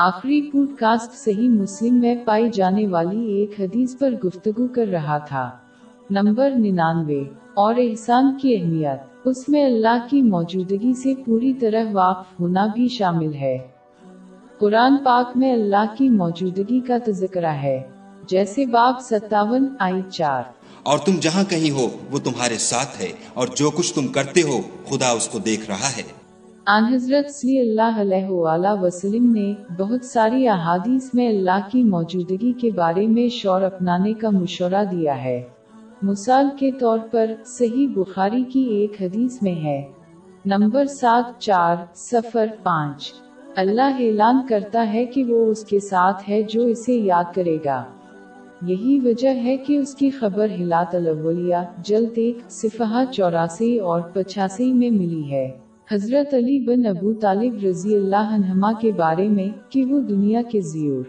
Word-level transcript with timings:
آخری 0.00 0.50
pod 0.50 0.70
cost 0.78 1.12
صحیح 1.12 1.48
مسلم 1.48 2.00
میں 2.00 2.16
پائی 2.24 2.50
جانے 2.50 2.86
والی 2.86 3.26
ایک 3.26 3.60
حدیث 3.60 3.98
پر 3.98 4.10
گفتگو 4.10 4.66
کر 4.66 4.86
رہا 4.86 5.18
تھا۔ 5.18 5.50
نمبر 6.10 6.50
ننانوے۔ 6.50 7.24
اور 7.54 7.74
احسان 7.74 8.38
کی 8.38 8.56
اہمیت۔ 8.56 9.00
اس 9.24 9.48
میں 9.48 9.64
اللہ 9.64 10.06
کی 10.10 10.22
موجودگی 10.22 10.92
سے 10.94 11.14
پوری 11.26 11.52
طرح 11.52 11.84
واقف 11.92 12.40
ہونا 12.40 12.66
بھی 12.74 12.88
شامل 12.88 13.34
ہے۔ 13.34 13.58
قرآن 14.58 14.96
پاک 15.04 15.36
میں 15.36 15.52
اللہ 15.52 15.94
کی 15.98 16.08
موجودگی 16.08 16.80
کا 16.80 16.96
تذکرہ 17.06 17.52
ہے۔ 17.52 17.82
جیسے 18.26 18.66
باب 18.66 18.94
ستاون 19.00 19.66
آئی 19.78 20.02
چار۔ 20.10 20.42
اور 20.82 20.98
تم 20.98 21.18
جہاں 21.20 21.44
کہیں 21.44 21.70
ہو، 21.70 21.88
وہ 22.10 22.18
تمہارے 22.18 22.58
ساتھ 22.58 23.00
ہے۔ 23.00 23.12
اور 23.34 23.48
جو 23.56 23.70
کچھ 23.70 23.94
تم 23.94 24.06
کرتے 24.06 24.42
ہو، 24.42 24.60
خدا 24.84 25.10
اس 25.10 25.28
کو 25.28 25.38
دیکھ 25.38 25.70
رہا 25.70 25.96
ہے۔ 25.96 26.17
آن 26.70 26.84
حضرت 26.84 27.30
صلی 27.30 27.58
اللہ 27.58 28.00
علیہ 28.00 28.26
وآلہ 28.26 28.82
وسلم 28.82 29.32
نے 29.32 29.54
بہت 29.78 30.04
ساری 30.04 30.48
احادیث 30.48 31.14
میں 31.14 31.28
اللہ 31.28 31.68
کی 31.72 31.84
موجودگی 31.84 32.52
کے 32.52 32.70
بارے 32.70 33.06
میں 33.06 33.28
شور 33.28 33.62
اپنانے 33.62 34.12
کا 34.12 34.30
مشورہ 34.30 34.84
دیا 34.90 35.24
ہے۔ 35.24 35.42
مثال 36.02 36.48
کے 36.58 36.70
طور 36.70 36.98
پر 37.10 37.34
صحیح 37.46 37.86
بخاری 37.94 38.44
کی 38.44 38.60
ایک 38.60 39.02
حدیث 39.02 39.42
میں 39.42 39.54
ہے۔ 39.54 39.82
نمبر 40.46 40.84
سات 40.84 41.40
چار 41.40 41.76
سفر 41.94 42.46
پانچ۔ 42.62 43.12
اللہ 43.56 43.96
اعلان 43.98 44.46
کرتا 44.48 44.92
ہے 44.92 45.04
کہ 45.04 45.24
وہ 45.24 45.46
اس 45.46 45.64
کے 45.64 45.80
ساتھ 45.80 46.30
ہے 46.30 46.42
جو 46.42 46.62
اسے 46.62 46.94
یاد 46.94 47.34
کرے 47.34 47.58
گا۔ 47.64 47.84
یہی 48.62 49.00
وجہ 49.04 49.34
ہے 49.34 49.56
کہ 49.56 49.76
اس 49.76 49.94
کی 49.94 50.10
خبر 50.10 50.46
ہلات 50.60 50.94
الاولیاء 50.94 51.62
جلد 51.84 52.12
ایک 52.16 52.38
صفحہ 52.48 53.04
چوراسی 53.12 53.78
اور 53.78 54.00
پچاسی 54.00 54.72
میں 54.72 54.90
ملی 54.90 55.30
ہے۔ 55.30 55.67
حضرت 55.92 56.34
علی 56.34 56.60
بن 56.60 56.86
ابو 56.86 57.12
طالب 57.12 57.64
رضی 57.64 57.96
اللہ 57.96 58.34
عنہما 58.34 58.72
کے 58.72 58.92
بارے 58.92 59.28
میں 59.28 59.48
کہ 59.68 59.84
وہ 59.84 60.00
دنیا 60.00 60.42
کے 60.50 60.60
زیور 60.60 61.04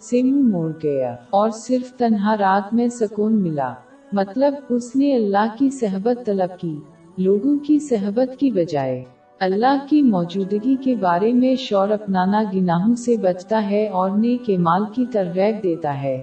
سے 0.00 0.22
منہ 0.22 0.48
موڑ 0.48 0.72
گیا 0.82 1.16
اور 1.30 1.50
صرف 1.50 1.92
تنہا 1.92 2.36
رات 2.36 2.74
میں 2.74 2.88
سکون 2.88 3.42
ملا۔ 3.42 3.74
مطلب 4.12 4.54
اس 4.68 4.96
نے 4.96 5.16
اللہ 5.16 5.46
کی 5.58 5.70
صحبت 5.70 6.26
طلب 6.26 6.58
کی، 6.58 6.76
لوگوں 7.18 7.58
کی 7.58 7.78
صحبت 7.78 8.36
کی 8.36 8.50
بجائے 8.50 9.04
اللہ 9.40 9.86
کی 9.88 10.02
موجودگی 10.02 10.76
کے 10.84 10.94
بارے 10.94 11.32
میں 11.32 11.54
شور 11.54 11.88
اپنانا 11.88 12.42
گناہوں 12.54 12.94
سے 12.94 13.16
بچتا 13.16 13.70
ہے 13.70 13.88
اور 13.88 14.10
نیک 14.10 14.50
مال 14.58 14.82
کی 14.94 15.04
ترغیب 15.12 15.62
دیتا 15.62 16.02
ہے۔ 16.02 16.22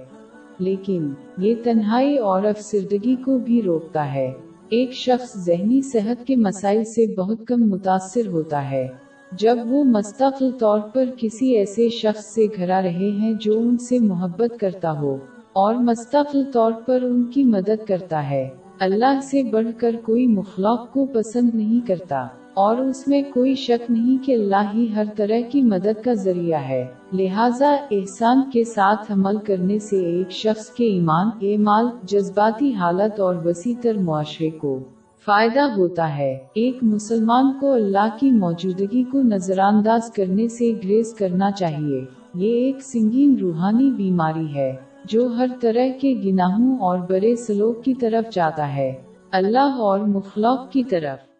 لیکن 0.58 1.10
یہ 1.38 1.54
تنہائی 1.64 2.18
اور 2.18 2.42
افسردگی 2.42 3.16
کو 3.16 3.38
بھی 3.38 3.62
روکتا 3.62 4.14
ہے۔ 4.14 4.32
ایک 4.72 4.92
شخص 4.92 5.36
ذہنی 5.36 5.80
صحت 5.82 6.26
کے 6.26 6.36
مسائل 6.36 6.84
سے 6.84 7.14
بہت 7.14 7.38
کم 7.46 7.60
متاثر 7.60 8.26
ہوتا 8.26 8.70
ہے۔ 8.70 8.88
جب 9.32 9.58
وہ 9.66 9.84
مستقل 9.84 10.50
طور 10.50 10.80
پر 10.80 11.04
کسی 11.16 11.56
ایسے 11.56 11.88
شخص 11.88 12.24
سے 12.24 12.46
گھرا 12.56 12.82
رہے 12.82 13.10
ہیں 13.10 13.32
جو 13.40 13.58
ان 13.58 13.78
سے 13.78 13.98
محبت 13.98 14.60
کرتا 14.60 14.92
ہو 15.00 15.16
اور 15.52 15.74
مستقل 15.74 16.42
طور 16.52 16.72
پر 16.86 17.02
ان 17.02 17.24
کی 17.24 17.44
مدد 17.44 17.86
کرتا 17.88 18.30
ہے، 18.30 18.48
اللہ 18.78 19.20
سے 19.22 19.42
بڑھ 19.42 19.68
کر 19.78 19.96
کوئی 20.04 20.26
مخلوق 20.26 20.92
کو 20.92 21.06
پسند 21.06 21.50
نہیں 21.54 21.86
کرتا۔ 21.86 22.26
اور 22.54 22.76
اس 22.76 23.08
میں 23.08 23.22
کوئی 23.34 23.54
شک 23.54 23.90
نہیں 23.90 24.26
کہ 24.26 24.32
اللہ 24.32 24.70
ہی 24.74 24.94
ہر 24.94 25.04
طرح 25.16 25.40
کی 25.50 25.62
مدد 25.62 26.04
کا 26.04 26.12
ذریعہ 26.12 26.60
ہے۔ 26.60 26.84
لہٰذا 27.12 27.76
احسان 27.90 28.50
کے 28.52 28.64
ساتھ 28.64 29.12
عمل 29.12 29.36
کرنے 29.36 29.78
سے 29.78 30.04
ایک 30.04 30.30
شخص 30.30 30.68
کے 30.68 30.84
ایمان، 30.84 31.30
اعمال، 31.42 31.86
جذباتی 32.02 32.72
حالت 32.72 33.20
اور 33.20 33.34
وسیع 33.44 33.74
تر 33.82 33.98
معاشرے 33.98 34.50
کو 34.50 34.78
فائدہ 35.26 35.60
ہوتا 35.60 36.16
ہے۔ 36.16 36.38
ایک 36.54 36.78
مسلمان 36.82 37.52
کو 37.60 37.72
اللہ 37.72 38.08
کی 38.20 38.30
موجودگی 38.30 39.02
کو 39.02 39.22
نظر 39.22 39.58
انداز 39.58 40.12
کرنے 40.12 40.48
سے 40.48 40.72
گریز 40.84 41.14
کرنا 41.14 41.50
چاہیے۔ 41.50 42.04
یہ 42.34 42.54
ایک 42.54 42.82
سنگین 42.82 43.36
روحانی 43.40 43.90
بیماری 43.90 44.54
ہے، 44.54 44.76
جو 45.04 45.26
ہر 45.26 45.46
طرح 45.60 45.98
کے 46.00 46.14
گناہوں 46.24 46.78
اور 46.78 46.98
برے 46.98 47.36
سلوک 47.36 47.84
کی 47.84 47.94
طرف 47.94 48.34
جاتا 48.34 48.76
ہے۔ 48.76 48.92
اللہ 49.30 49.58
اور 49.58 49.98
مخلوق 49.98 50.70
کی 50.70 50.82
طرف۔ 50.82 51.31